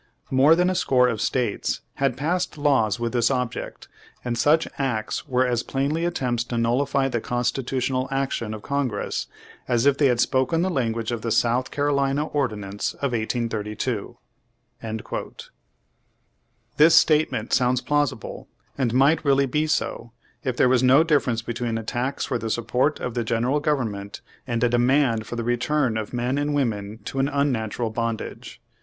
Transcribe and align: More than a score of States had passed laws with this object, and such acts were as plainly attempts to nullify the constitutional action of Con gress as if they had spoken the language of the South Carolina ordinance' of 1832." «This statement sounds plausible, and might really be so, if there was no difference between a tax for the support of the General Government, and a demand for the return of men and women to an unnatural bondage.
More 0.31 0.55
than 0.55 0.67
a 0.67 0.73
score 0.73 1.07
of 1.07 1.21
States 1.21 1.81
had 1.97 2.17
passed 2.17 2.57
laws 2.57 2.99
with 2.99 3.13
this 3.13 3.29
object, 3.29 3.87
and 4.25 4.35
such 4.35 4.67
acts 4.79 5.27
were 5.27 5.45
as 5.45 5.61
plainly 5.61 6.05
attempts 6.05 6.43
to 6.45 6.57
nullify 6.57 7.07
the 7.07 7.21
constitutional 7.21 8.07
action 8.09 8.55
of 8.55 8.63
Con 8.63 8.87
gress 8.87 9.27
as 9.67 9.85
if 9.85 9.99
they 9.99 10.07
had 10.07 10.19
spoken 10.19 10.63
the 10.63 10.71
language 10.71 11.11
of 11.11 11.21
the 11.21 11.29
South 11.29 11.69
Carolina 11.69 12.25
ordinance' 12.25 12.95
of 12.95 13.11
1832." 13.11 14.17
«This 16.77 16.95
statement 16.95 17.53
sounds 17.53 17.81
plausible, 17.81 18.47
and 18.79 18.95
might 18.95 19.23
really 19.23 19.45
be 19.45 19.67
so, 19.67 20.13
if 20.43 20.57
there 20.57 20.67
was 20.67 20.81
no 20.81 21.03
difference 21.03 21.43
between 21.43 21.77
a 21.77 21.83
tax 21.83 22.25
for 22.25 22.39
the 22.39 22.49
support 22.49 22.99
of 22.99 23.13
the 23.13 23.23
General 23.23 23.59
Government, 23.59 24.21
and 24.47 24.63
a 24.63 24.69
demand 24.69 25.27
for 25.27 25.35
the 25.35 25.43
return 25.43 25.95
of 25.95 26.11
men 26.11 26.39
and 26.39 26.55
women 26.55 26.97
to 27.05 27.19
an 27.19 27.29
unnatural 27.29 27.91
bondage. 27.91 28.59